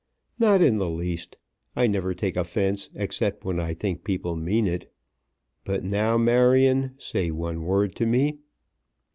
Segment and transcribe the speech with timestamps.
[0.39, 1.37] "Not in the least.
[1.75, 4.91] I never take offence except when I think people mean it.
[5.63, 8.39] But now, Marion, say one word to me."